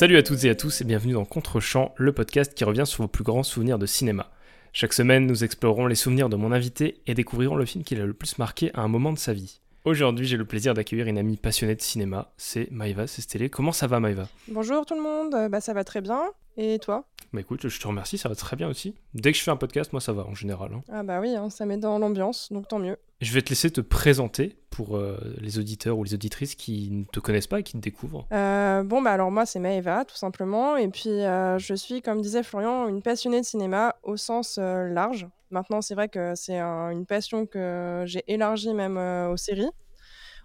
[0.00, 3.02] Salut à toutes et à tous et bienvenue dans Contre-champ, le podcast qui revient sur
[3.02, 4.30] vos plus grands souvenirs de cinéma.
[4.72, 8.06] Chaque semaine, nous explorerons les souvenirs de mon invité et découvrirons le film qui l'a
[8.06, 9.60] le plus marqué à un moment de sa vie.
[9.84, 13.50] Aujourd'hui, j'ai le plaisir d'accueillir une amie passionnée de cinéma, c'est Maïva Sestélé.
[13.50, 14.26] Comment ça va Maïva?
[14.48, 16.22] Bonjour tout le monde, Euh, bah ça va très bien.
[16.56, 18.94] Et toi Bah écoute, je te remercie, ça va très bien aussi.
[19.14, 20.72] Dès que je fais un podcast, moi ça va en général.
[20.74, 20.82] hein.
[20.92, 22.96] Ah bah oui, hein, ça met dans l'ambiance, donc tant mieux.
[23.20, 27.04] Je vais te laisser te présenter pour euh, les auditeurs ou les auditrices qui ne
[27.04, 28.26] te connaissent pas et qui te découvrent.
[28.32, 32.20] Euh, bon bah alors moi c'est Maëva tout simplement, et puis euh, je suis comme
[32.22, 35.28] disait Florian une passionnée de cinéma au sens large.
[35.50, 39.68] Maintenant c'est vrai que c'est un- une passion que j'ai élargie même aux séries.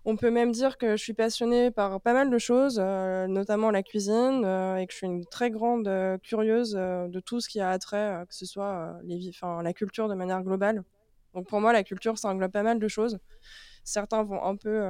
[0.07, 3.71] On peut même dire que je suis passionnée par pas mal de choses, euh, notamment
[3.71, 7.49] la cuisine, euh, et que je suis une très grande euh, curieuse de tout ce
[7.49, 10.83] qui a attrait, que ce soit les la culture de manière globale.
[11.33, 13.17] Donc pour moi, la culture, ça englobe pas mal de choses.
[13.83, 14.87] Certains vont un peu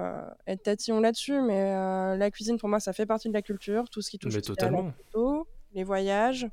[0.47, 3.89] être tatillons là-dessus, mais la cuisine, pour moi, ça fait partie de la culture.
[3.89, 6.47] Tout ce qui touche à la photo, les voyages,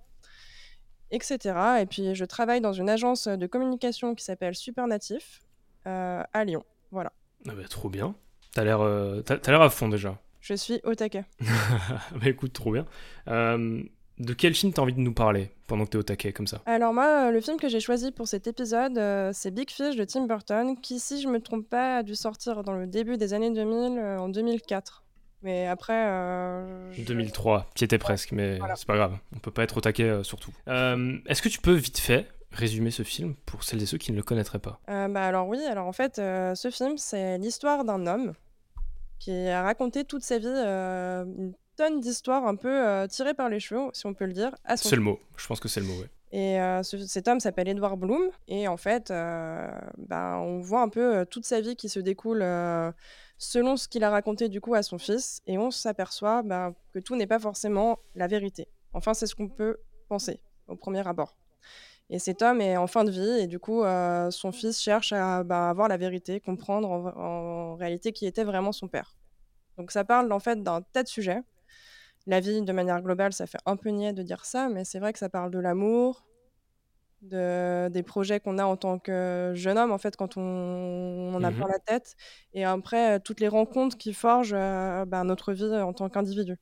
[1.11, 1.83] etc.
[1.83, 5.41] Et puis, je travaille dans une agence de communication qui s'appelle Supernatif
[5.85, 6.65] à Lyon.
[6.91, 7.13] Voilà.
[7.49, 8.15] Ah bah trop bien.
[8.55, 10.19] T'as l'air euh, t'as- t'as l'air à fond déjà.
[10.41, 11.25] Je suis au taquet.
[11.41, 12.85] bah écoute, trop bien.
[13.29, 13.83] Euh,
[14.19, 16.61] de quel film t'as envie de nous parler pendant que t'es au taquet comme ça?
[16.67, 19.97] Alors moi, euh, le film que j'ai choisi pour cet épisode, euh, c'est Big Fish
[19.97, 23.17] de Tim Burton, qui, si je me trompe pas, a dû sortir dans le début
[23.17, 25.05] des années 2000, euh, en 2004.
[25.45, 26.07] Mais après...
[26.09, 28.77] euh, je- 2003, qui était presque, mais Voilà.
[28.77, 29.17] c'est pas grave.
[29.35, 30.53] On peut pas être au taquet euh, surtout.
[30.69, 34.13] Euh, Est-ce que tu peux vite fait résumer ce film pour celles et ceux qui
[34.13, 37.39] ne le connaîtraient pas Euh, bah alors oui, alors en fait, euh, ce film, c'est
[37.39, 38.33] l'histoire d'un homme
[39.19, 43.61] qui a raconté toute sa vie euh, une tonne d'histoires un peu tirées par les
[43.61, 45.19] cheveux, si on peut le dire, à son C'est le mot.
[45.37, 45.95] Je pense que c'est le mot.
[46.33, 48.31] Et ce- cet homme s'appelle Edward Bloom.
[48.49, 52.45] Et en fait, ben, on voit un peu toute sa vie qui se découle
[53.39, 55.41] selon ce qu'il a raconté du coup à son fils.
[55.47, 58.69] Et on s'aperçoit ben, que tout n'est pas forcément la vérité.
[58.93, 59.79] Enfin, c'est ce qu'on peut
[60.09, 61.37] penser au premier abord.
[62.13, 65.13] Et cet homme est en fin de vie et du coup, euh, son fils cherche
[65.15, 67.07] à ben, avoir la vérité, comprendre en,
[67.73, 69.17] en réalité qui était vraiment son père.
[69.79, 71.43] Donc ça parle en fait d'un tas de sujets.
[72.27, 75.01] La vie, de manière globale, ça fait un peu niais de dire ça, mais c'est
[75.01, 76.27] vrai que ça parle de l'amour,
[77.23, 81.35] de, des projets qu'on a en tant que jeune homme, en fait, quand on, on
[81.35, 81.57] en a Mhm.
[81.57, 82.17] plein la tête,
[82.55, 86.57] et après, toutes les rencontres qui forgent euh, ben, notre vie en tant qu'individu.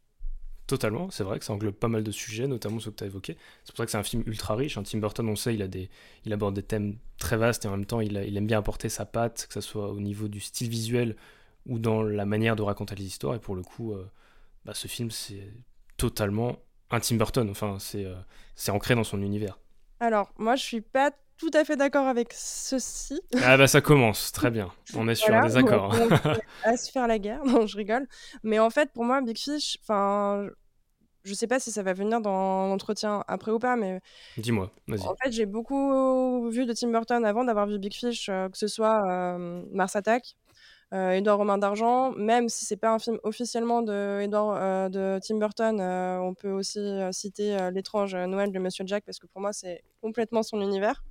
[0.71, 3.09] Totalement, c'est vrai que ça englobe pas mal de sujets, notamment ceux que tu as
[3.09, 3.37] évoqués.
[3.65, 4.79] C'est pour ça que c'est un film ultra riche.
[4.79, 8.01] Un Tim Burton, on sait, il, aborde des thèmes très vastes et en même temps,
[8.01, 11.17] il, aime bien apporter sa patte, que ce soit au niveau du style visuel
[11.67, 13.35] ou dans la manière de raconter les histoires.
[13.35, 14.09] Et pour le coup, euh,
[14.65, 15.43] bah, ce film, c'est
[15.97, 16.61] totalement
[16.93, 17.51] un Tim Burton.
[17.51, 18.23] Enfin, euh,
[18.55, 19.59] c'est ancré dans son univers.
[19.99, 21.11] Alors, moi, je suis pas
[21.41, 23.21] tout à fait d'accord avec ceci.
[23.43, 24.71] Ah bah ça commence, très bien.
[24.97, 25.93] On est sur un Voilà, désaccord.
[25.99, 27.45] on- on est à se faire la guerre.
[27.45, 28.07] Non, je rigole.
[28.43, 30.47] Mais en fait, pour moi, Big Fish, enfin,
[31.25, 34.01] je sais pas si ça va venir dans l'entretien après ou pas, mais
[34.37, 35.07] Dis-moi, vas-y.
[35.07, 38.57] En fait, j'ai beaucoup vu de Tim Burton avant d'avoir vu Big Fish, euh, que
[38.59, 40.37] ce soit euh, Mars Attack,
[40.93, 45.21] euh, Édouard Romain d'Argent, même si c'est pas un film officiellement de, Edouard, euh, de
[45.23, 46.81] Tim Burton, on peut aussi
[47.13, 51.03] citer L'étrange Noël de Monsieur Jack, parce que pour moi, c'est complètement son univers.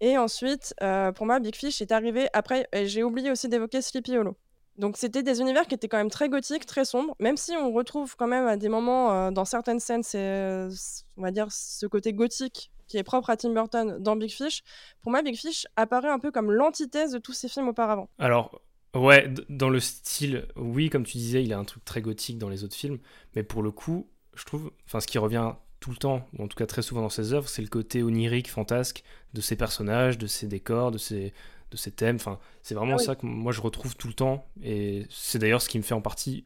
[0.00, 4.16] Et ensuite, euh, pour moi, Big Fish est arrivé après, j'ai oublié aussi d'évoquer Sleepy
[4.16, 4.36] Hollow.
[4.76, 7.70] Donc c'était des univers qui étaient quand même très gothiques, très sombres, même si on
[7.70, 10.70] retrouve quand même à des moments euh, dans certaines scènes, euh,
[11.18, 14.62] on va dire, ce côté gothique qui est propre à Tim Burton dans Big Fish.
[15.02, 18.08] Pour moi, Big Fish apparaît un peu comme l'antithèse de tous ces films auparavant.
[18.18, 18.62] Alors,
[18.96, 22.48] ouais, dans le style, oui, comme tu disais, il a un truc très gothique dans
[22.48, 22.98] les autres films,
[23.36, 26.48] mais pour le coup, je trouve, enfin, ce qui revient tout le temps, ou en
[26.48, 29.02] tout cas très souvent dans ses œuvres, c'est le côté onirique, fantasque
[29.34, 31.32] de ses personnages, de ses décors, de ses,
[31.70, 32.16] de ses thèmes.
[32.16, 33.04] Enfin, c'est vraiment Ah oui.
[33.04, 35.94] ça que moi je retrouve tout le temps, et c'est d'ailleurs ce qui me fait
[35.94, 36.44] en partie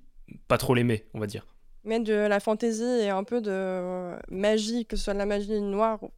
[0.49, 1.47] pas trop l'aimer, on va dire.
[1.85, 5.27] Mais de la fantaisie et un peu de euh, magie, que ce soit de la
[5.27, 6.03] magie noire.
[6.03, 6.11] ou-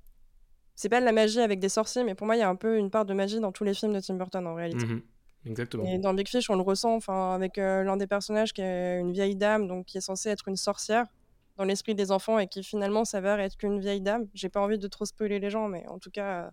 [0.77, 2.54] C'est pas de la magie avec des sorciers, mais pour moi, il y a un
[2.54, 4.86] peu une part de magie dans tous les films de Tim Burton en réalité.
[4.86, 5.03] Mhm.
[5.47, 5.84] Exactement.
[5.86, 9.01] Et dans Big Fish, on le ressent, enfin, avec euh, l'un des personnages qui est
[9.01, 11.07] une vieille dame, donc qui est censée être une sorcière
[11.56, 14.28] dans l'esprit des enfants et qui finalement s'avère être qu'une vieille dame.
[14.34, 16.50] J'ai pas envie de trop spoiler les gens, mais en tout cas, euh,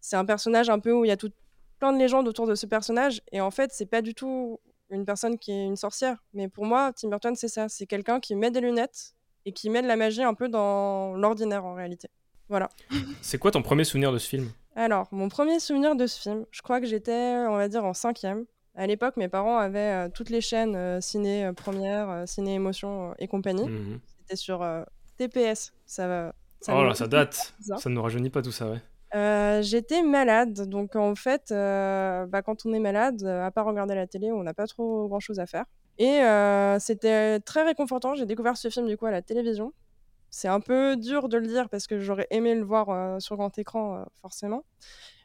[0.00, 1.32] c'est un personnage un peu où il y a tout,
[1.78, 3.20] plein de légendes autour de ce personnage.
[3.32, 4.60] Et en fait, c'est pas du tout
[4.90, 6.22] une personne qui est une sorcière.
[6.34, 7.68] Mais pour moi, Tim Burton, c'est ça.
[7.68, 9.14] C'est quelqu'un qui met des lunettes
[9.44, 12.08] et qui met de la magie un peu dans l'ordinaire en réalité.
[12.48, 12.68] Voilà.
[13.22, 14.50] C'est quoi ton premier souvenir de ce film?
[14.76, 17.94] Alors, mon premier souvenir de ce film, je crois que j'étais, on va dire, en
[17.94, 18.44] cinquième.
[18.74, 23.14] À l'époque, mes parents avaient euh, toutes les chaînes euh, ciné euh, première, ciné émotion
[23.18, 23.68] et compagnie.
[23.68, 24.00] Mhm.
[24.20, 24.66] C'était sur
[25.18, 25.72] TPS.
[25.86, 26.34] Ça va.
[26.60, 27.54] ça Oh me- là, ça date.
[27.60, 27.76] Ça.
[27.76, 28.80] Ça ne nous rajeunit pas tout ça, ouais.
[29.14, 33.94] Euh, J'étais malade, donc en fait, euh, bah, quand on est malade, à part regarder
[33.94, 35.66] la télé, on n'a pas trop grand chose à faire.
[35.98, 36.20] Et
[36.80, 38.14] c'était très réconfortant.
[38.14, 39.72] J'ai découvert ce film, du coup, à la télévision.
[40.30, 43.56] C'est un peu dur de le dire parce que j'aurais aimé le voir, sur grand
[43.58, 44.64] écran, forcément.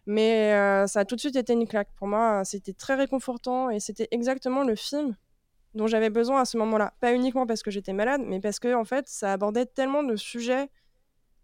[0.07, 0.51] Mais
[0.88, 1.89] ça a tout de suite été une claque.
[1.98, 5.15] Pour moi, c'était très réconfortant et c'était exactement le film
[5.75, 6.94] dont j'avais besoin à ce moment-là.
[7.01, 10.15] Pas uniquement parce que j'étais malade, mais parce que en fait, ça abordait tellement de
[10.15, 10.69] sujets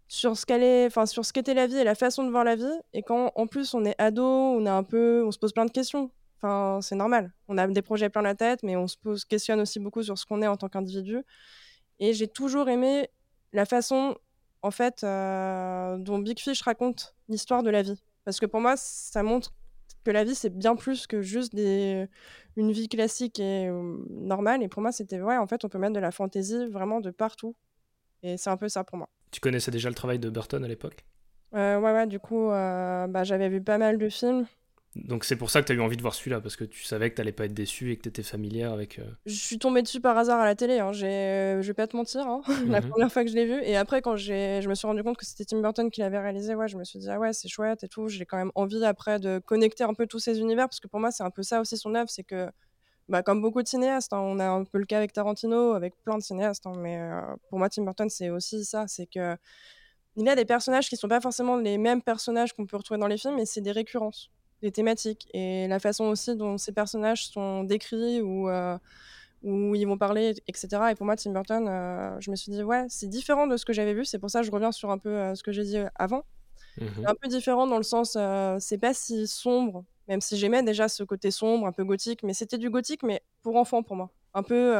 [0.08, 2.56] sur ce qu'elle enfin sur ce qu'était la vie et la façon de voir la
[2.56, 2.80] vie.
[2.92, 5.66] Et quand en plus on est ado, on a un peu, on se pose plein
[5.66, 6.10] de questions.
[6.38, 7.32] Enfin, c'est normal.
[7.48, 10.18] On a des projets plein la tête, mais on se pose, questionne aussi beaucoup sur
[10.18, 11.22] ce qu'on est en tant qu'individu.
[12.00, 13.08] Et j'ai toujours aimé
[13.52, 14.16] la façon,
[14.62, 17.98] en fait, euh, dont Big Fish raconte l'histoire de la vie.
[18.24, 19.52] Parce que pour moi, ça montre
[20.04, 22.06] que la vie, c'est bien plus que juste des...
[22.56, 24.62] une vie classique et euh, normale.
[24.62, 27.10] Et pour moi, c'était, ouais, en fait, on peut mettre de la fantaisie vraiment de
[27.10, 27.54] partout.
[28.22, 29.08] Et c'est un peu ça pour moi.
[29.30, 31.04] Tu connaissais déjà le travail de Burton à l'époque?
[31.54, 34.46] Euh, Ouais, ouais, du coup, euh, bah, j'avais vu pas mal de films.
[34.96, 36.84] Donc c'est pour ça que tu as eu envie de voir celui-là, parce que tu
[36.84, 39.00] savais que tu pas être déçu et que tu étais familière avec...
[39.00, 40.92] Euh, je suis tombée dessus par hasard à la télé, hein.
[40.92, 42.42] je vais pas te mentir, hein.
[42.68, 42.90] la mhm.
[42.90, 43.60] première fois que je l'ai vu.
[43.64, 46.54] Et après, quand je me suis rendu compte que c'était Tim Burton qui l'avait réalisé,
[46.54, 48.08] ouais, je me suis dit, ah ouais, c'est chouette et tout.
[48.08, 51.00] J'ai quand même envie après de connecter un peu tous ces univers, parce que pour
[51.00, 52.48] moi, c'est un peu ça aussi son œuvre, c'est que,
[53.08, 55.94] bah, comme beaucoup de cinéastes, hein, on a un peu le cas avec Tarantino, avec
[56.04, 57.20] plein de cinéastes, mais euh,
[57.50, 59.36] pour moi, Tim Burton, c'est aussi ça, c'est que
[60.16, 63.00] il y a des personnages qui sont pas forcément les mêmes personnages qu'on peut retrouver
[63.00, 64.30] dans les films, mais c'est des récurrences
[64.64, 68.78] les thématiques et la façon aussi dont ces personnages sont décrits ou euh,
[69.42, 70.68] où ils vont parler, etc.
[70.90, 73.66] Et pour moi, Tim Burton, euh, je me suis dit, ouais, c'est différent de ce
[73.66, 74.06] que j'avais vu.
[74.06, 76.24] C'est pour ça que je reviens sur un peu euh, ce que j'ai dit avant.
[76.78, 78.18] Mmh un peu différent dans le sens,
[78.58, 82.34] c'est pas si sombre, même si j'aimais déjà ce côté sombre, un peu gothique, mais
[82.34, 84.10] c'était du gothique, mais pour enfants pour moi.
[84.32, 84.74] Un peu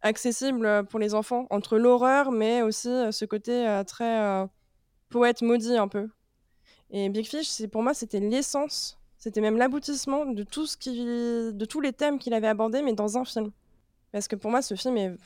[0.00, 4.48] accessible pour les enfants, entre l'horreur, mais aussi ce côté très
[5.10, 6.08] poète maudit un peu.
[6.90, 10.92] Et Big Fish, c'est pour moi, c'était l'essence, c'était même l'aboutissement de tout ce qui,
[10.92, 13.50] de tous les thèmes qu'il avait abordés, mais dans un film.
[14.12, 15.16] Parce que pour moi, ce film est,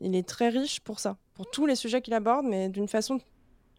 [0.00, 3.20] il est très riche pour ça, pour tous les sujets qu'il aborde, mais d'une façon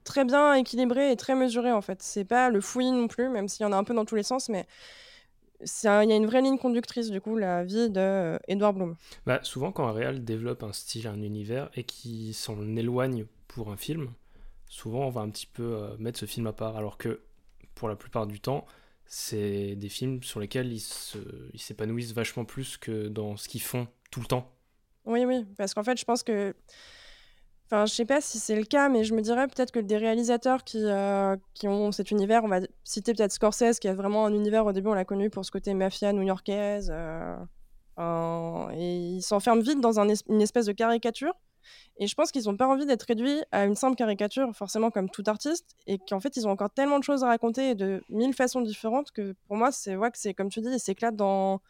[0.03, 2.01] très bien équilibrée et très mesurée en fait.
[2.01, 4.15] C'est pas le fouillis non plus, même s'il y en a un peu dans tous
[4.15, 4.65] les sens, mais
[5.61, 8.95] il y a une vraie ligne conductrice du coup, la vie de euh, Edward Bloom.
[9.25, 13.69] Bah, souvent, quand un réal développe un style, un univers et qui s'en éloigne pour
[13.69, 14.09] un film,
[14.67, 17.21] souvent on va un petit peu euh, mettre ce film à part, alors que
[17.75, 18.65] pour la plupart du temps,
[19.05, 24.19] c'est des films sur lesquels ils, s'épanouissent vachement plus que dans ce qu'ils font tout
[24.19, 24.51] le temps.
[25.05, 26.53] Oui, oui, parce qu'en fait, je pense que.
[27.65, 29.97] Enfin, je sais pas si c'est le cas, mais je me dirais peut-être que des
[29.97, 34.33] réalisateurs qui, euh, ont cet univers, on va citer peut-être Scorsese, qui a vraiment un
[34.33, 39.59] univers, au début, on l'a connu pour ce côté mafia new-yorkaise, euh, et il s'enferme
[39.59, 41.33] vite dans une espèce de caricature.
[41.99, 45.09] Et je pense qu'ils n'ont pas envie d'être réduits à une simple caricature, forcément comme
[45.09, 48.33] tout artiste, et qu'en fait, ils ont encore tellement de choses à raconter de mille
[48.33, 51.61] façons différentes que pour moi, c'est vrai que c'est comme tu dis, ils s'éclatent dans.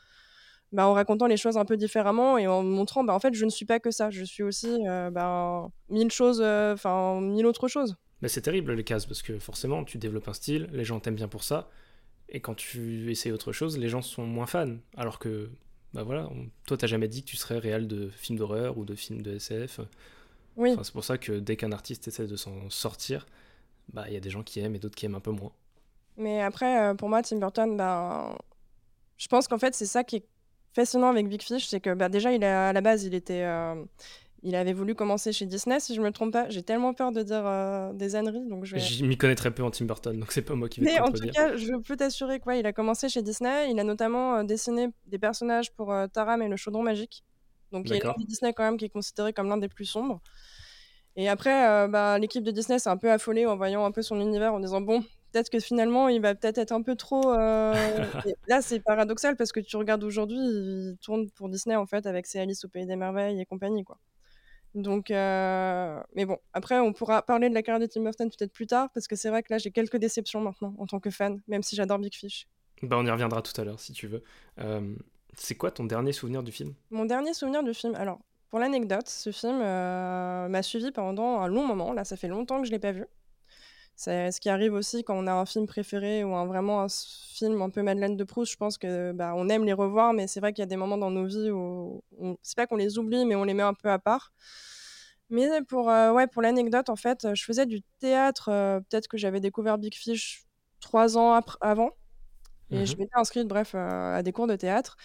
[0.73, 3.45] Bah, en racontant les choses un peu différemment et en montrant, bah, en fait, je
[3.45, 7.45] ne suis pas que ça, je suis aussi euh, bah, mille choses, euh, enfin, mille
[7.45, 7.95] autres choses.
[8.21, 11.15] Mais c'est terrible les cases parce que forcément, tu développes un style, les gens t'aiment
[11.15, 11.69] bien pour ça,
[12.27, 14.75] et quand tu essayes autre chose, les gens sont moins fans.
[14.97, 15.49] Alors que
[15.97, 16.45] bah voilà, on...
[16.67, 19.33] toi t'as jamais dit que tu serais réel de films d'horreur ou de films de
[19.33, 19.79] SF.
[20.55, 20.75] Oui.
[20.83, 23.25] c'est pour ça que dès qu'un artiste essaie de s'en sortir,
[23.93, 25.51] bah il y a des gens qui aiment et d'autres qui aiment un peu moins.
[26.15, 28.37] Mais après, euh, pour moi, Tim Burton, bah,
[29.17, 30.25] je pense qu'en fait c'est ça qui est
[30.71, 33.41] fascinant avec Big Fish, c'est que bah, déjà il a, à la base il était
[33.41, 33.83] euh,
[34.43, 36.49] il avait voulu commencer chez Disney, si je me trompe pas.
[36.49, 38.77] J'ai tellement peur de dire euh, des âneries, donc je.
[38.77, 40.85] Je m'y connais très peu en Tim Burton, donc c'est pas moi qui vais.
[40.85, 43.71] Mais en tout cas, je peux t'assurer qu'il a commencé chez Disney.
[43.71, 47.23] Il a notamment euh, dessiné des personnages pour euh, Taram et le Chaudron Magique.
[47.71, 50.21] Donc il y a Disney quand même qui est considéré comme l'un des plus sombres.
[51.17, 54.21] Et après, bah, l'équipe de Disney s'est un peu affolée en voyant un peu son
[54.21, 55.01] univers, en disant bon,
[55.31, 57.33] peut-être que finalement, il va peut-être être un peu trop.
[58.47, 62.27] là, c'est paradoxal parce que tu regardes aujourd'hui, il tourne pour Disney en fait avec
[62.27, 63.97] ses Alice au pays des merveilles et compagnie, quoi.
[64.77, 68.53] Donc, euh, mais bon, après, on pourra parler de la carrière de Tim Burton peut-être
[68.53, 71.09] plus tard, parce que c'est vrai que là, j'ai quelques déceptions maintenant en tant que
[71.09, 72.47] fan, même si j'adore Big Fish.
[72.83, 74.23] Bah, on y reviendra tout à l'heure si tu veux.
[74.59, 74.95] Euh,
[75.35, 76.75] c'est quoi ton dernier souvenir du film?
[76.91, 78.19] Mon dernier souvenir du film, alors,
[78.51, 81.91] pour l'anecdote, ce film euh, m'a suivi pendant un long moment.
[81.91, 83.05] Là, ça fait longtemps que je l'ai pas vu.
[83.99, 86.87] C'est ce qui arrive aussi quand on a un film préféré ou un, vraiment un
[86.87, 88.51] film un peu Madeleine de Proust.
[88.51, 90.77] Je pense que bah, on aime les revoir, mais c'est vrai qu'il y a des
[90.77, 92.37] moments dans nos vies où on...
[92.43, 94.33] c'est pas qu'on les oublie, mais on les met un peu à part.
[95.31, 98.49] Mais pour, euh, ouais, pour l'anecdote, en fait, je faisais du théâtre.
[98.49, 100.45] Euh, peut-être que j'avais découvert Big Fish
[100.79, 101.89] trois ans avant.
[102.69, 104.95] Et je mmh m'étais inscrite, bref, euh, à des cours de théâtre.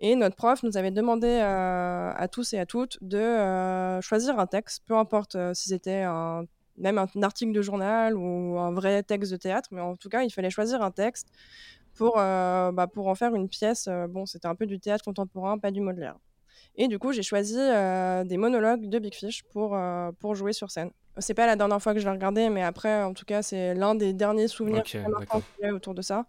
[0.00, 4.84] Et notre prof nous avait demandé à tous et à toutes de choisir un texte,
[4.86, 6.44] peu importe si c'était un
[6.78, 10.22] même un article de journal ou un vrai texte de théâtre, mais en tout cas,
[10.22, 11.28] il fallait choisir un texte
[11.94, 13.88] pour, euh, bah, pour en faire une pièce.
[13.88, 16.16] Euh, bon, c'était un peu du théâtre contemporain, pas du Baudelaire.
[16.76, 19.76] Et du coup, j'ai choisi des monologues de Big Fish pour,
[20.20, 20.90] pour jouer sur scène.
[21.18, 23.74] C'est pas la dernière fois que je l'ai regardé, mais après, en tout cas, c'est
[23.74, 25.40] l'un des derniers souvenirs Ok, marquants d'accord.
[25.40, 26.26] que j'ai autour de ça.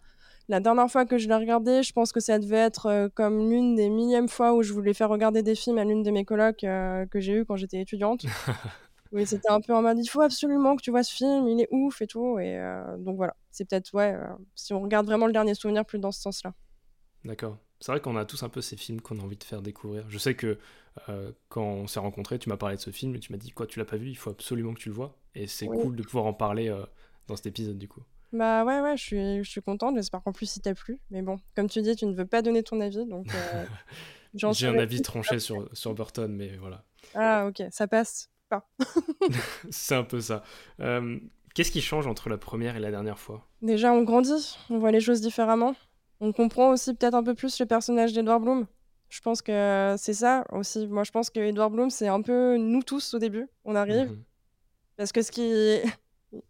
[0.50, 3.48] La dernière fois que je l'ai regardé, je pense que ça devait être euh, comme
[3.48, 6.24] l'une des millièmes fois où je voulais faire regarder des films à l'une de mes
[6.24, 8.24] colocs euh, que j'ai eu quand j'étais étudiante.
[9.12, 11.60] Oui, c'était un peu en mode il faut absolument que tu vois ce film, il
[11.60, 12.38] est ouf et tout.
[12.38, 15.84] Et euh, donc voilà, c'est peut-être, ouais, euh, si on regarde vraiment le dernier souvenir,
[15.84, 16.54] plus dans ce sens-là.
[17.24, 17.58] D'accord.
[17.80, 20.04] C'est vrai qu'on a tous un peu ces films qu'on a envie de faire découvrir.
[20.08, 20.58] Je sais que
[21.08, 23.50] euh, quand on s'est rencontrés, tu m'as parlé de ce film et tu m'as dit
[23.50, 25.16] quoi, tu l'as pas vu, il faut absolument que tu le vois.
[25.34, 25.78] Et c'est Oui.
[25.80, 26.72] cool de pouvoir en parler
[27.26, 28.02] dans cet épisode du coup.
[28.32, 29.96] Bah ouais, ouais, je suis, je suis contente.
[29.96, 31.00] J'espère qu'en plus il t'a plu.
[31.10, 33.26] Mais bon, comme tu dis, tu ne veux pas donner ton avis, donc
[34.34, 36.84] J'ai un avis tranché sur, sur Burton, mais voilà.
[37.14, 38.68] Ah ok, ça passe pas.
[39.70, 40.42] C'est un peu ça.
[40.80, 41.18] Euh,
[41.54, 43.46] Qu'est-ce qui change entre la première et la dernière fois?
[43.62, 45.74] Déjà, on grandit, on voit les choses différemment.
[46.20, 48.66] On comprend aussi peut-être un peu plus le personnage d'Edward Bloom.
[49.08, 50.86] Je pense que c'est ça aussi.
[50.86, 53.48] Moi, je pense que Edward Bloom, c'est un peu nous tous au début.
[53.64, 54.10] On arrive.
[54.10, 54.22] Mhm.
[54.96, 55.80] Parce que ce qui.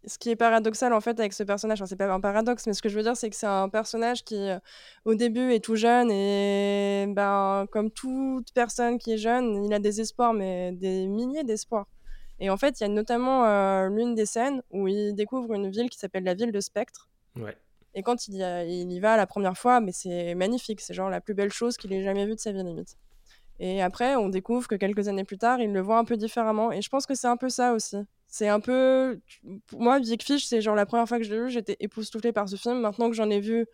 [0.05, 2.73] Ce qui est paradoxal, en fait, avec ce personnage, enfin, c'est pas un paradoxe, mais
[2.73, 4.59] ce que je veux dire, c'est que c'est un personnage qui, euh,
[5.05, 9.79] au début, est tout jeune et, ben, comme toute personne qui est jeune, il a
[9.79, 11.87] des espoirs, mais des milliers d'espoirs.
[12.39, 15.69] Et en fait, il y a notamment euh, l'une des scènes où il découvre une
[15.69, 17.09] ville qui s'appelle la ville de Spectre.
[17.35, 17.55] Ouais.
[17.93, 20.93] Et quand il y, a- il y va la première fois, mais c'est magnifique, c'est
[20.93, 22.97] genre la plus belle chose qu'il ait jamais vue de sa vie limite.
[23.59, 26.71] Et après, on découvre que quelques années plus tard, il le voit un peu différemment.
[26.71, 27.97] Et je pense que c'est un peu ça aussi.
[28.33, 29.19] C'est un peu.
[29.67, 32.31] Pour moi, Big Fish, c'est genre la première fois que je l'ai vu, j'étais époustouflée
[32.31, 32.79] par ce film.
[32.79, 33.65] Maintenant que j'en ai vu,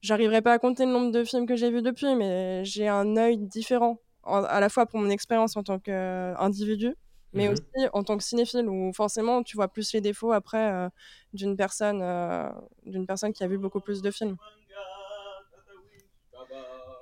[0.00, 3.16] j'arriverai pas à compter le nombre de films que j'ai vus depuis, mais j'ai un
[3.16, 4.00] œil différent.
[4.22, 6.94] En- à la fois pour mon expérience en tant qu'individu,
[7.32, 7.52] mais Mhm.
[7.54, 10.88] aussi en tant que cinéphile, où forcément tu vois plus les défauts après euh,
[11.32, 12.48] d'une personne, euh,
[12.86, 14.36] d'une personne qui a vu beaucoup plus de films.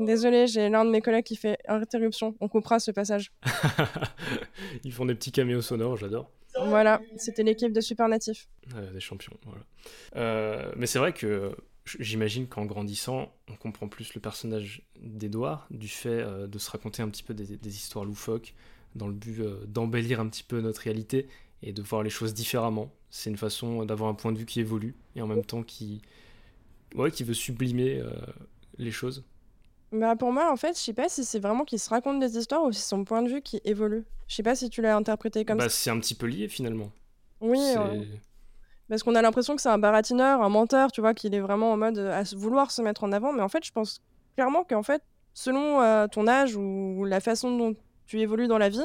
[0.01, 2.35] Désolée, j'ai l'un de mes collègues qui fait interruption.
[2.41, 3.33] On coupera ce passage.
[4.85, 6.31] Ils font des petits caméos sonores, j'adore.
[6.69, 8.49] Voilà, c'était l'équipe de Supernatif.
[8.75, 9.65] Euh, des champions, voilà.
[10.17, 11.57] Euh, mais c'est vrai que
[11.99, 17.03] j'imagine qu'en grandissant, on comprend plus le personnage d'Edouard, du fait euh, de se raconter
[17.03, 18.55] un petit peu des, des histoires loufoques,
[18.95, 21.27] dans le but euh, d'embellir un petit peu notre réalité
[21.63, 22.93] et de voir les choses différemment.
[23.11, 26.03] C'est une façon d'avoir un point de vue qui évolue et en même temps qui,
[26.95, 28.11] ouais, qui veut sublimer euh,
[28.77, 29.25] les choses.
[29.93, 32.37] Bah pour moi, en fait, je sais pas si c'est vraiment qu'il se raconte des
[32.37, 34.05] histoires ou si c'est son point de vue qui évolue.
[34.27, 35.77] Je sais pas si tu l'as interprété comme Bah, ça.
[35.77, 36.91] c'est un petit peu lié finalement.
[37.41, 38.03] Oui, euh,
[38.91, 41.73] parce qu'on a l'impression que c'est un baratineur, un menteur, tu vois, qu'il est vraiment
[41.73, 43.33] en mode euh, à vouloir se mettre en avant.
[43.33, 44.01] Mais en fait, je pense
[44.35, 45.03] clairement qu'en fait,
[45.33, 47.75] selon euh, ton âge ou la façon dont
[48.07, 48.85] tu évolues dans la vie,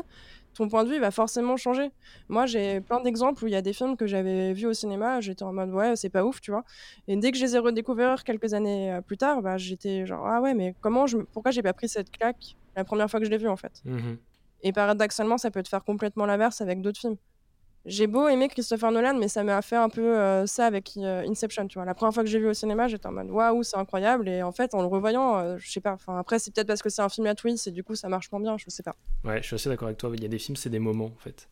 [0.54, 1.92] ton point de vue il va forcément changer.
[2.30, 5.22] Moi, j'ai plein d'exemples où il y a des films que j'avais vus au cinéma,
[5.22, 6.64] j'étais en mode ouais, c'est pas ouf, tu vois.
[7.08, 10.28] Et dès que je les ai redécouverts quelques années euh, plus tard, bah, j'étais genre
[10.28, 13.26] ah ouais, mais comment je, pourquoi j'ai pas pris cette claque la première fois que
[13.26, 13.82] je l'ai vu en fait?
[13.86, 14.18] Mhm.
[14.62, 17.18] Et paradoxalement, ça peut te faire complètement l'inverse avec d'autres films.
[17.86, 21.28] J'ai beau aimer Christopher Nolan, mais ça m'a fait un peu euh, ça avec euh,
[21.28, 21.86] Inception, tu vois.
[21.86, 24.30] La première fois que j'ai vu au cinéma, j'étais en mode waouh, c'est incroyable.
[24.30, 25.92] Et en fait, en le revoyant, euh, je sais pas.
[25.92, 28.08] Enfin, après, c'est peut-être parce que c'est un film à twist et du coup, ça
[28.08, 28.96] marche moins bien, je sais pas.
[29.26, 30.12] Ouais, je suis assez d'accord avec toi.
[30.14, 31.50] Il y a des films, c'est des moments en fait.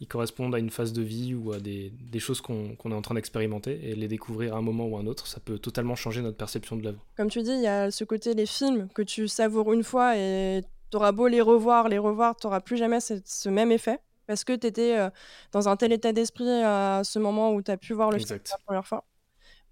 [0.00, 3.02] Ils correspondent à une phase de vie ou à des, des choses qu'on est en
[3.02, 5.96] train d'expérimenter et les découvrir à un moment ou à un autre, ça peut totalement
[5.96, 7.04] changer notre perception de l'œuvre.
[7.16, 10.16] Comme tu dis, il y a ce côté, les films que tu savoures une fois
[10.16, 13.98] et t'auras beau les revoir, les revoir, t'auras plus jamais ce, ce même effet.
[14.28, 15.10] Parce que t'étais euh,
[15.50, 18.50] dans un tel état d'esprit à ce moment où t'as pu voir le film Exact.
[18.52, 19.04] la première fois.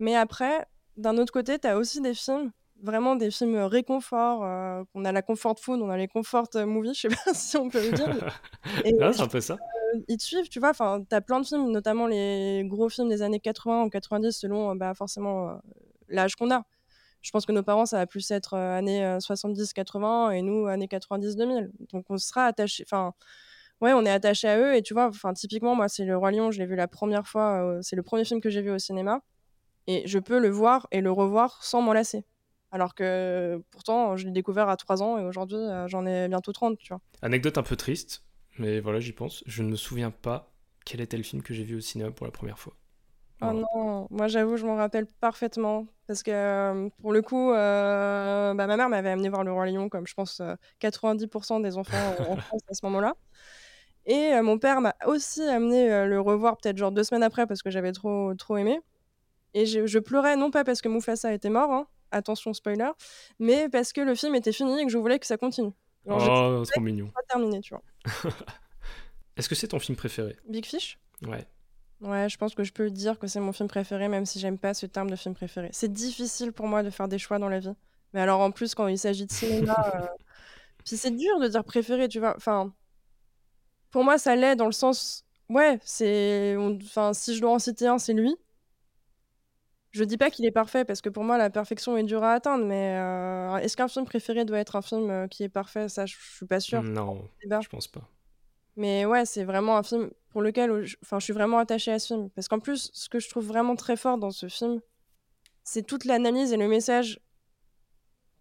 [0.00, 2.50] Mais après, d'un autre côté, t'as aussi des films,
[2.82, 4.44] vraiment des films réconfort.
[4.44, 7.56] euh, on a la comfort food, on a les comfort movies, je sais pas si
[7.56, 8.34] on peut le dire.
[9.12, 9.56] C'est un peu ça.
[10.08, 10.70] ils te suivent, tu vois.
[10.70, 14.70] Enfin, t'as plein de films, notamment les gros films des années 80 ou 90, selon
[14.70, 15.54] euh, bah, forcément euh,
[16.08, 16.64] l'âge qu'on a.
[17.22, 20.86] Je pense que nos parents, ça va plus être euh, années 70-80 et nous, années
[20.86, 21.70] 90-2000.
[21.92, 22.84] Donc, on sera attaché.
[22.86, 23.14] Enfin,
[23.80, 24.74] ouais, on est attaché à eux.
[24.74, 27.26] Et tu vois, enfin, typiquement, moi, c'est Le Roi Lion, je l'ai vu la première
[27.26, 27.62] fois.
[27.64, 29.20] euh, c'est le premier film que j'ai vu au cinéma.
[29.86, 32.24] Et je peux le voir et le revoir sans m'en lasser.
[32.72, 36.52] Alors que pourtant, je l'ai découvert à 3 ans et aujourd'hui, euh, j'en ai bientôt
[36.52, 37.00] 30, tu vois.
[37.22, 38.24] Anecdote un peu triste,
[38.58, 39.44] mais voilà, j'y pense.
[39.46, 40.52] Je ne me souviens pas
[40.84, 42.74] quel était le film que j'ai vu au cinéma pour la première fois.
[43.42, 43.60] Oh Voilà.
[43.74, 45.86] non, moi j'avoue, je m'en rappelle parfaitement.
[46.08, 49.66] Parce que euh, pour le coup, euh, bah, ma mère m'avait amené voir Le Roi
[49.66, 53.14] Lion, comme je pense euh, 90% des enfants en en France à ce moment-là.
[54.06, 57.46] Et euh, mon père m'a aussi amené euh, le revoir peut-être genre deux semaines après
[57.46, 58.80] parce que j'avais trop, trop aimé.
[59.54, 62.90] Et je, je pleurais non pas parce que Mufasa était mort, hein, attention spoiler,
[63.38, 65.72] mais parce que le film était fini et que je voulais que ça continue.
[66.06, 66.20] Genre,
[66.60, 67.08] Oh, trop mignon.
[67.08, 67.82] pas terminé, tu vois.
[69.36, 70.36] Est-ce que c'est ton film préféré?
[70.48, 70.98] Big Fish?
[71.26, 71.46] Ouais.
[72.00, 74.58] Ouais, je pense que je peux dire que c'est mon film préféré, même si j'aime
[74.58, 75.70] pas ce terme de film préféré.
[75.72, 77.74] C'est difficile pour moi de faire des choix dans la vie.
[78.12, 80.06] Mais alors en plus, quand il s'agit de cinéma, euh,
[80.84, 82.34] Puis c'est dur de dire préféré, tu vois?
[82.36, 82.72] Enfin,
[83.90, 87.86] pour moi, ça l'est dans le sens ouais, c'est enfin, si je dois en citer
[87.86, 88.36] un, c'est lui.
[89.92, 92.32] Je dis pas qu'il est parfait parce que pour moi la perfection est dure à
[92.32, 95.88] atteindre, mais heu, est-ce qu'un film préféré doit être un film, heu, qui est parfait?
[95.88, 96.82] Ça, je suis pas sûre.
[96.82, 97.26] Non,
[97.62, 98.02] je pense pas.
[98.76, 100.70] Mais ouais, c'est vraiment un film pour lequel,
[101.02, 102.28] enfin, je suis vraiment attachée à ce film.
[102.30, 104.82] Parce qu'en plus, ce que je trouve vraiment très fort dans ce film,
[105.64, 107.18] c'est toute l'analyse et le message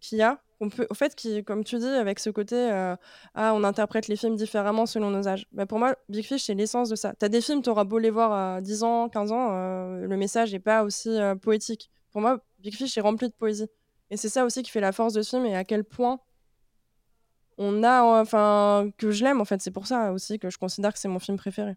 [0.00, 0.42] qu'il y a.
[0.60, 1.14] On peut, au fait,
[1.46, 2.96] comme tu dis, avec ce côté, euh,
[3.34, 5.46] ah, on interprète les films différemment selon nos âges.
[5.52, 7.14] Bah, pour moi, Big Fish, c'est l'essence de ça.
[7.14, 10.52] T'as des films, t'auras beau les voir à 10 ans, 15 ans, euh, le message
[10.52, 11.90] n'est pas aussi euh, poétique.
[12.10, 13.68] Pour moi, Big Fish est rempli de poésie.
[14.10, 16.20] Et c'est ça aussi qui fait la force de ce film et à quel point
[17.58, 19.60] on a, enfin, que je l'aime en fait.
[19.60, 21.76] C'est pour ça aussi que je considère que c'est mon film préféré.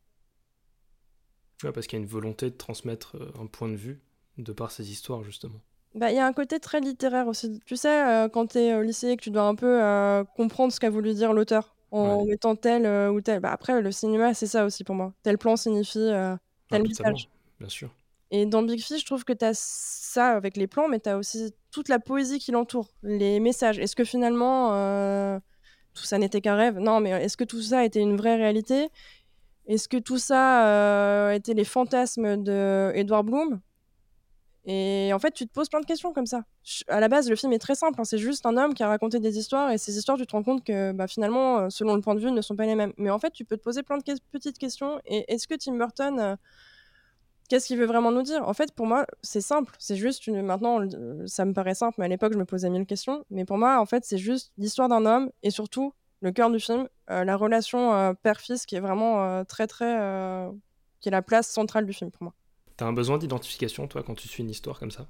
[1.64, 4.02] Ouais, parce qu'il y a une volonté de transmettre un point de vue
[4.38, 5.60] de par ces histoires, justement.
[5.96, 7.60] Bah, il y a un côté très littéraire aussi.
[7.66, 10.24] Tu sais, euh, quand tu es au lycée et que tu dois un peu euh,
[10.36, 13.40] comprendre ce qu'a voulu dire l'auteur en mettant tel euh, ou tel.
[13.40, 15.14] Bah, après, le cinéma, c'est ça aussi pour moi.
[15.24, 16.12] Tel plan signifie
[16.70, 17.30] tel message.
[17.60, 17.90] bien sûr.
[18.32, 21.10] Et dans Big Fish, je trouve que tu as ça avec les plans, mais tu
[21.10, 23.80] as aussi toute la poésie qui l'entoure, les messages.
[23.80, 25.40] Est-ce que finalement,
[25.96, 26.78] tout ça n'était qu'un rêve?
[26.78, 28.90] Non, mais est-ce que tout ça était une vraie réalité?
[29.66, 33.60] Est-ce que tout ça était les fantasmes de Edward Bloom?
[34.72, 36.44] Et en fait, tu te poses plein de questions comme ça.
[36.90, 38.00] À la base, le film est très simple.
[38.00, 38.04] Hein.
[38.04, 40.44] c'est juste un homme qui a raconté des histoires et ces histoires, tu te rends
[40.44, 42.94] compte que bah, finalement, euh, selon le point de vue, ne sont pas les mêmes.
[42.98, 45.02] Mais en fait, tu peux te poser plein de petites questions.
[45.08, 46.36] Et est-ce que Tim Burton, euh,
[47.50, 48.48] qu'est-ce qu'il veut vraiment nous dire?
[48.48, 49.74] En fait, pour moi, c'est simple.
[49.80, 50.28] C'est juste.
[50.28, 50.82] Maintenant,
[51.26, 53.26] ça me paraît simple, mais à l'époque, je me posais mille questions.
[53.32, 56.60] Mais pour moi, en fait, c'est juste l'histoire d'un homme et surtout le cœur du
[56.60, 59.98] film, euh, la relation père-fils qui est vraiment très, très.
[61.00, 62.34] qui est la place centrale du film pour moi.
[62.80, 65.06] T'as un besoin d'identification, toi, quand tu suis une histoire comme ça?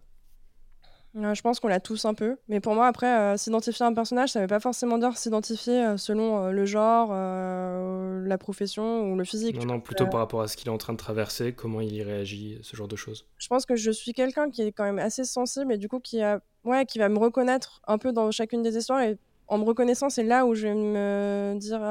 [1.13, 2.37] Je pense qu'on l'a tous un peu.
[2.47, 5.85] Mais pour moi, après, euh, s'identifier à un personnage, ça veut pas forcément dire s'identifier
[5.85, 9.55] euh, selon euh, le genre, la profession ou le physique.
[9.55, 11.93] Non, non, plutôt par rapport à ce qu'il est en train de traverser, comment il
[11.93, 13.27] y réagit, ce genre de choses.
[13.37, 15.99] Je pense que je suis quelqu'un qui est quand même assez sensible et du coup
[15.99, 16.41] qui, a...
[16.63, 19.01] ouais, qui va me reconnaître un peu dans chacune des histoires.
[19.01, 21.81] Et en me reconnaissant, c'est là où je vais me dire,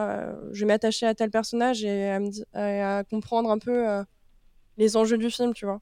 [0.50, 4.02] je vais m'attacher à tel personnage et à, me à comprendre un peu
[4.78, 5.80] les enjeux du film, tu vois.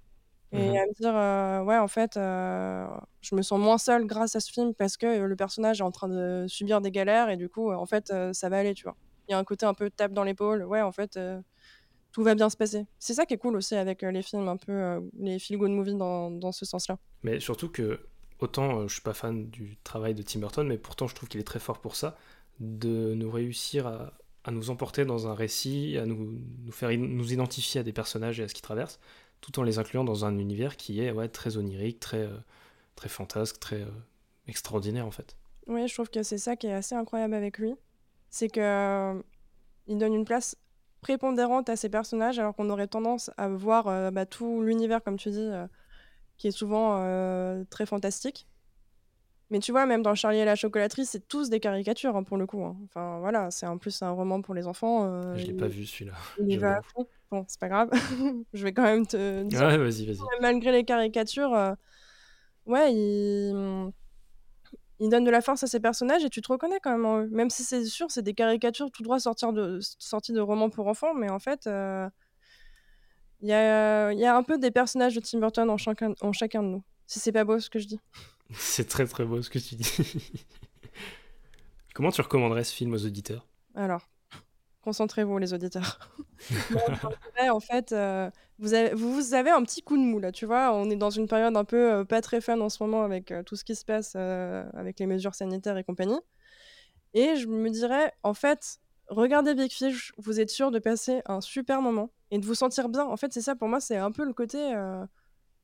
[0.53, 2.87] Et mmh à me dire, euh, ouais, en fait, euh,
[3.21, 5.91] je me sens moins seule grâce à ce film parce que le personnage est en
[5.91, 8.85] train de subir des galères et du coup, en fait, euh, ça va aller, tu
[8.85, 8.97] vois.
[9.29, 11.19] Il y a un côté un peu tape dans l'épaule, ouais, en fait,
[12.13, 12.87] tout va bien se passer.
[13.01, 16.31] C'est ça qui est cool aussi avec les films, un peu les feel-good movies dans,
[16.31, 16.97] dans ce sens-là.
[17.25, 18.07] Mais surtout que,
[18.39, 21.41] autant je suis pas fan du travail de Tim Burton, mais pourtant je trouve qu'il
[21.41, 22.17] est très fort pour ça,
[22.61, 24.13] de nous réussir à,
[24.47, 28.45] à nous emporter dans un récit, à nous, faire nous identifier à des personnages et
[28.45, 29.01] à ce qu'ils traversent,
[29.41, 32.37] tout en les incluant dans un univers qui est ouais, très onirique, très, euh,
[32.95, 33.91] très fantasque, très euh,
[34.47, 35.37] extraordinaire en fait.
[35.67, 37.75] Oui, je trouve que c'est ça qui est assez incroyable avec lui.
[38.31, 39.21] C'est que euh,
[39.89, 40.57] il donne une place
[41.01, 45.31] prépondérante à ces personnages alors qu'on aurait tendance à voir bah, tout l'univers, comme tu
[45.31, 45.51] dis,
[46.37, 46.99] qui est souvent
[47.71, 48.47] très fantastique.
[49.51, 52.37] Mais tu vois, même dans Charlie et la chocolaterie, c'est tous des caricatures hein, pour
[52.37, 52.65] le coup.
[52.65, 52.77] Hein.
[52.85, 55.05] Enfin voilà, c'est en plus un roman pour les enfants.
[55.05, 56.15] Euh, je l'ai pas vu celui-là.
[56.45, 57.07] Il va à fond.
[57.31, 57.91] Bon, c'est pas grave.
[58.53, 59.61] je vais quand même te dire.
[59.61, 60.19] Ouais, vas-y, vas-y.
[60.41, 61.75] Malgré les caricatures, euh,
[62.67, 63.93] ouais, il...
[64.99, 65.09] il...
[65.11, 67.29] donne de la force à ses personnages et tu te reconnais quand même en eux.
[67.31, 69.79] Même si c'est sûr, c'est des caricatures tout droit sortir de...
[69.81, 72.09] sorties de romans pour enfants, mais en fait, euh,
[73.43, 74.13] il y, a...
[74.13, 76.83] y a un peu des personnages de Tim Burton en chacun, en chacun de nous.
[77.07, 78.01] Si c'est pas beau ce que je dis.
[78.55, 80.45] C'est très très beau ce que tu dis.
[81.95, 83.47] Comment tu recommanderais ce film aux auditeurs?
[83.75, 84.09] Alors,
[84.83, 85.99] concentrez-vous les auditeurs.
[87.51, 90.75] en fait, euh, vous, avez, vous, avez, un petit coup de mou là, tu vois.
[90.75, 93.33] On est dans une période un peu euh, pas très fun en ce moment avec
[93.33, 96.21] euh, tout ce qui se passe avec les mesures sanitaires et compagnie.
[97.15, 98.79] Et je me dirais, en fait,
[99.09, 102.89] regardez Big Fish, vous êtes sûr de passer un super moment et de vous sentir
[102.91, 103.07] bien.
[103.07, 104.59] En fait, c'est ça pour moi, c'est un peu le côté,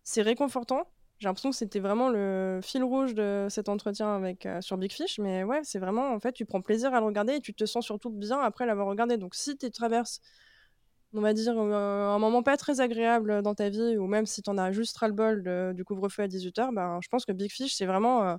[0.03, 0.89] c'est réconfortant
[1.23, 4.91] j'ai l'impression que c'était vraiment le fil rouge de cet entretien avec, euh, sur Big
[4.91, 5.21] Fish.
[5.21, 7.65] Mais ouais, c'est vraiment, en fait, tu prends plaisir à le regarder et tu te
[7.65, 9.19] sens surtout bien après l'avoir regardé.
[9.19, 10.21] Donc si tu traverses,
[11.15, 14.43] on va dire, euh, un moment pas très agréable dans ta vie, ou même si
[14.43, 17.73] tu en as juste ras-le-bol du couvre-feu à 18h, ben, je pense que Big Fish,
[17.73, 18.37] c'est vraiment euh,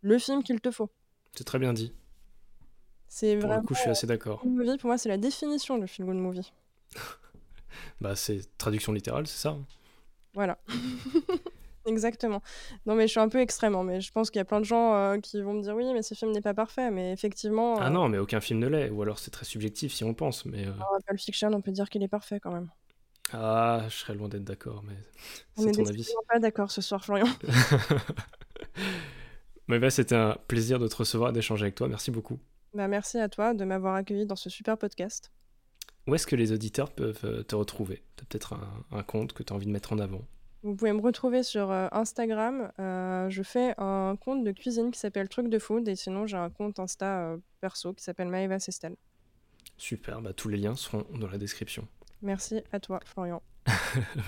[0.00, 0.90] le film qu'il te faut.
[1.36, 1.92] C'est très bien dit.
[3.06, 4.40] C'est pour le coup, je suis assez d'accord.
[4.40, 6.52] Pour moi, c'est la définition du film good movie.
[8.00, 9.50] bah, c'est traduction littérale, c'est ça.
[9.50, 9.64] Hein.
[10.32, 10.58] Voilà.
[11.86, 12.42] Exactement.
[12.86, 14.60] Non, mais je suis un peu extrême, hein, mais je pense qu'il y a plein
[14.60, 17.12] de gens euh, qui vont me dire oui, mais ce film n'est pas parfait, mais
[17.12, 17.76] effectivement.
[17.78, 20.14] Ah euh, non, mais aucun film ne l'est, ou alors c'est très subjectif si on
[20.14, 20.66] pense, mais.
[20.66, 20.72] Euh...
[21.06, 22.70] Pulp Fiction, on peut dire qu'il est parfait quand même.
[23.32, 24.96] Ah, je serais loin d'être d'accord, mais
[25.56, 26.08] c'est ton avis.
[26.18, 27.26] On pas d'accord ce soir, Florian.
[29.68, 31.88] mais bah, c'était un plaisir de te recevoir, d'échanger avec toi.
[31.88, 32.38] Merci beaucoup.
[32.74, 35.30] Bah, merci à toi de m'avoir accueilli dans ce super podcast.
[36.06, 38.02] Où est-ce que les auditeurs peuvent te retrouver?
[38.16, 38.54] Tu as peut-être
[38.92, 40.22] un, compte que tu as envie de mettre en avant?
[40.64, 42.72] Vous pouvez me retrouver sur Instagram.
[42.78, 46.50] je fais un compte de cuisine qui s'appelle Truc de Food et sinon j'ai un
[46.50, 48.96] compte Insta perso qui s'appelle Maeva Sestel.
[49.76, 51.86] Super, bah, tous les liens seront dans la description.
[52.22, 53.42] Merci à toi, Florian.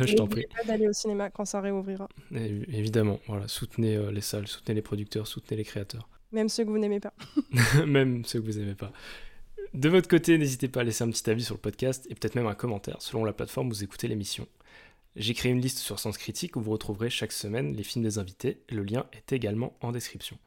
[0.00, 0.46] je t'en prie.
[0.54, 2.08] pas d'aller au cinéma quand ça réouvrira.
[2.32, 6.08] évidemment, voilà, soutenez euh, les salles, soutenez les producteurs, soutenez les créateurs.
[6.32, 7.14] Même ceux que vous n'aimez pas.
[7.86, 8.92] même ceux que vous n'aimez pas.
[9.74, 12.34] De votre côté, n'hésitez pas à laisser un petit avis sur le podcast et peut-être
[12.34, 14.46] même un commentaire selon la plateforme où vous écoutez l'émission.
[15.16, 18.18] J'ai créé une liste sur Sens Critique où vous retrouverez chaque semaine les films des
[18.18, 18.60] invités.
[18.68, 20.38] Le lien est également en description.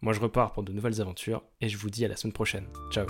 [0.00, 2.66] Moi je repars pour de nouvelles aventures et je vous dis à la semaine prochaine.
[2.90, 3.06] Ciao